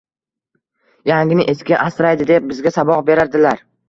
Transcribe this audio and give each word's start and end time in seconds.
“Yangini 1.09 1.45
eski 1.53 1.75
asraydi”, 1.87 2.27
deb, 2.31 2.47
bizga 2.53 2.73
saboq 2.79 3.05
berardilar. 3.11 3.63